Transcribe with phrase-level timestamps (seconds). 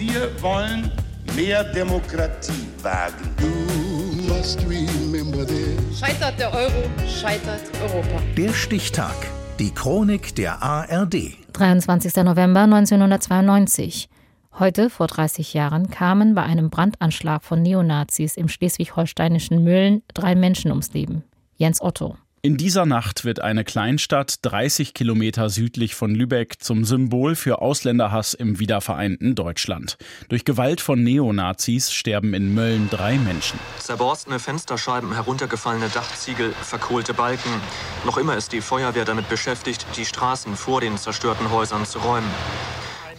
[0.00, 0.90] Wir wollen
[1.36, 3.34] mehr Demokratie wagen.
[5.94, 8.22] Scheitert der Euro, scheitert Europa.
[8.34, 9.14] Der Stichtag.
[9.58, 11.34] Die Chronik der ARD.
[11.52, 12.16] 23.
[12.24, 14.08] November 1992.
[14.58, 20.70] Heute, vor 30 Jahren, kamen bei einem Brandanschlag von Neonazis im schleswig-holsteinischen Mölln drei Menschen
[20.70, 21.24] ums Leben.
[21.56, 22.16] Jens Otto.
[22.42, 28.32] In dieser Nacht wird eine Kleinstadt 30 Kilometer südlich von Lübeck zum Symbol für Ausländerhass
[28.32, 29.98] im wiedervereinten Deutschland.
[30.30, 33.60] Durch Gewalt von Neonazis sterben in Mölln drei Menschen.
[33.78, 37.50] Zerborstene Fensterscheiben, heruntergefallene Dachziegel, verkohlte Balken.
[38.06, 42.30] Noch immer ist die Feuerwehr damit beschäftigt, die Straßen vor den zerstörten Häusern zu räumen.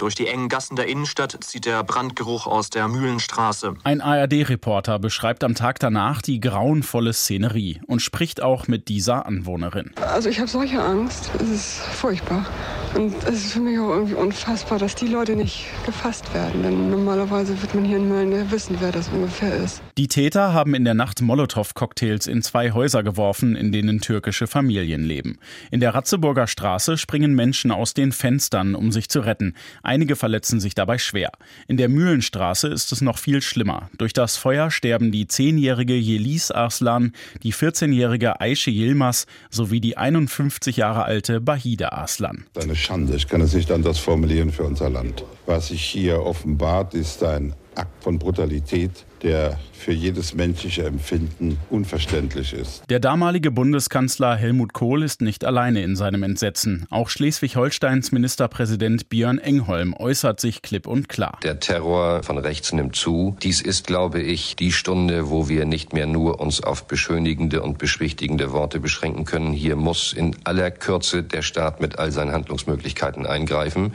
[0.02, 3.76] Durch die engen Gassen der Innenstadt zieht der Brandgeruch aus der Mühlenstraße.
[3.84, 9.92] Ein ARD-Reporter beschreibt am Tag danach die grauenvolle Szenerie und spricht auch mit dieser Anwohnerin.
[9.98, 12.48] Also ich habe solche Angst, es ist furchtbar.
[12.96, 16.62] Und es ist für mich auch irgendwie unfassbar, dass die Leute nicht gefasst werden.
[16.64, 19.82] Denn normalerweise wird man hier in Mölln wissen, wer das ungefähr ist.
[19.98, 25.04] Die Täter haben in der Nacht Molotow-Cocktails in zwei Häuser geworfen, in denen türkische Familien
[25.04, 25.38] leben.
[25.70, 29.56] In der Ratzeburger Straße springen Menschen aus den Fenstern, um sich zu retten.
[29.84, 31.32] Einige verletzen sich dabei schwer.
[31.68, 33.90] In der Mühlenstraße ist es noch viel schlimmer.
[33.98, 40.78] Durch das Feuer sterben die zehnjährige Jelis Arslan, die 14-jährige Aische Yilmaz sowie die 51
[40.78, 42.46] Jahre alte Bahide Arslan.
[42.60, 45.24] Eine Schande, ich kann es nicht anders formulieren für unser Land.
[45.46, 48.92] Was sich hier offenbart, ist ein Akt von Brutalität,
[49.24, 52.84] der für jedes menschliche Empfinden unverständlich ist.
[52.90, 56.86] Der damalige Bundeskanzler Helmut Kohl ist nicht alleine in seinem Entsetzen.
[56.92, 61.40] Auch Schleswig-Holsteins Ministerpräsident Björn Engholm äußert sich klipp und klar.
[61.44, 63.36] Der Terror von rechts nimmt zu.
[63.42, 67.80] Dies ist, glaube ich, die Stunde, wo wir nicht mehr nur uns auf beschönigende und
[67.80, 69.52] beschwichtigende Worte beschränken können.
[69.52, 73.94] Hier muss in aller Kürze der Staat mit all seinen Handlungsmöglichkeiten eingreifen.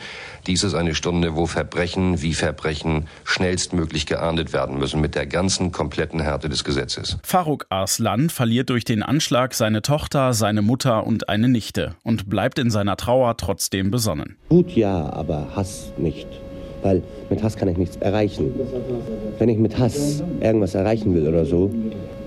[0.48, 3.75] Dies ist eine Stunde, wo Verbrechen wie Verbrechen schnellstmöglich
[4.06, 7.18] geahndet werden müssen mit der ganzen kompletten Härte des Gesetzes.
[7.22, 12.58] Faruk Arslan verliert durch den Anschlag seine Tochter, seine Mutter und eine Nichte und bleibt
[12.58, 14.36] in seiner Trauer trotzdem besonnen.
[14.48, 16.28] Gut ja, aber Hass nicht.
[16.82, 18.52] Weil mit Hass kann ich nichts erreichen.
[19.38, 21.72] Wenn ich mit Hass irgendwas erreichen will oder so,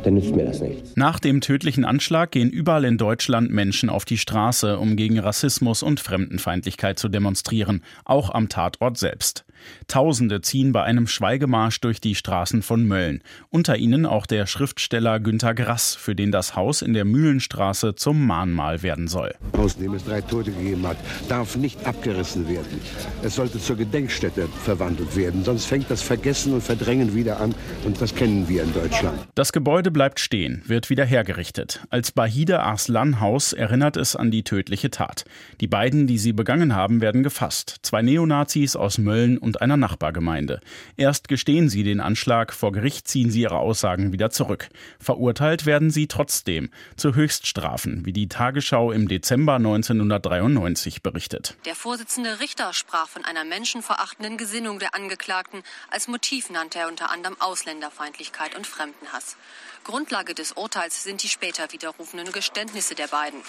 [0.04, 0.96] dann nützt mir das nichts.
[0.96, 5.84] Nach dem tödlichen Anschlag gehen überall in Deutschland Menschen auf die Straße, um gegen Rassismus
[5.84, 9.46] und Fremdenfeindlichkeit zu demonstrieren, auch am Tatort selbst.
[9.88, 13.22] Tausende ziehen bei einem Schweigemarsch durch die Straßen von Mölln.
[13.50, 18.26] Unter ihnen auch der Schriftsteller Günter Grass, für den das Haus in der Mühlenstraße zum
[18.26, 19.34] Mahnmal werden soll.
[19.58, 22.80] Haus, in dem es drei Tote gegeben hat, darf nicht abgerissen werden.
[23.24, 27.56] Es sollte zur Gedenkstätte verwandelt werden, sonst fängt das Vergessen und Verdrängen wieder an
[27.86, 29.20] und das kennen wir in Deutschland.
[29.36, 31.82] Das Gebäude bleibt stehen, wird wieder hergerichtet.
[31.90, 35.26] Als Bahide Arslan Haus erinnert es an die tödliche Tat.
[35.62, 37.78] Die beiden, die sie begangen haben, werden gefasst.
[37.82, 40.62] Zwei Neonazis aus Mölln und und einer Nachbargemeinde.
[40.96, 44.70] Erst gestehen sie den Anschlag, vor Gericht ziehen sie ihre Aussagen wieder zurück.
[45.00, 51.58] Verurteilt werden sie trotzdem zu Höchststrafen, wie die Tagesschau im Dezember 1993 berichtet.
[51.66, 55.64] Der Vorsitzende Richter sprach von einer menschenverachtenden Gesinnung der Angeklagten.
[55.90, 59.36] Als Motiv nannte er unter anderem Ausländerfeindlichkeit und Fremdenhass.
[59.84, 63.40] Grundlage des Urteils sind die später widerrufenen Geständnisse der beiden.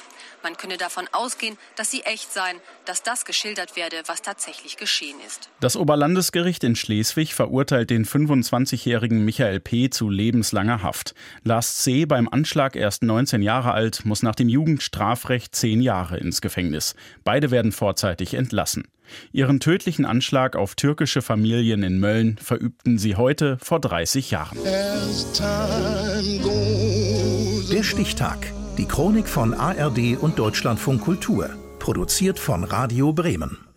[0.42, 5.16] Man könne davon ausgehen, dass sie echt seien, dass das geschildert werde, was tatsächlich geschehen
[5.26, 5.50] ist.
[5.60, 9.90] Das Oberlandesgericht in Schleswig verurteilt den 25-jährigen Michael P.
[9.90, 11.14] zu lebenslanger Haft.
[11.44, 16.40] Lars C., beim Anschlag erst 19 Jahre alt, muss nach dem Jugendstrafrecht 10 Jahre ins
[16.40, 16.94] Gefängnis.
[17.24, 18.84] Beide werden vorzeitig entlassen.
[19.32, 24.58] Ihren tödlichen Anschlag auf türkische Familien in Mölln verübten sie heute vor 30 Jahren.
[27.70, 28.52] Der Stichtag.
[28.78, 31.50] Die Chronik von ARD und Deutschlandfunk Kultur.
[31.78, 33.69] Produziert von Radio Bremen.